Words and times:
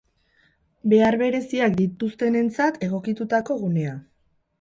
Behar 0.93 1.17
bereziak 1.21 1.75
dituztenentzat 1.81 2.81
egokitutako 2.87 3.59
gunea. 3.65 3.93